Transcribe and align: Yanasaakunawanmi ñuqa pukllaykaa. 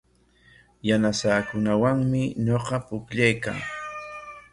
Yanasaakunawanmi 0.87 2.21
ñuqa 2.45 2.77
pukllaykaa. 2.87 3.59